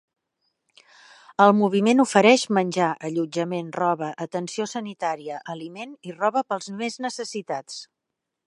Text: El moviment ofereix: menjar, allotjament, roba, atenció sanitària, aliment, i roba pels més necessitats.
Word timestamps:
El 1.45 1.51
moviment 1.57 2.01
ofereix: 2.03 2.45
menjar, 2.59 2.87
allotjament, 3.09 3.69
roba, 3.83 4.09
atenció 4.27 4.69
sanitària, 4.75 5.43
aliment, 5.57 5.97
i 6.13 6.19
roba 6.21 6.47
pels 6.53 6.75
més 6.85 6.99
necessitats. 7.11 7.79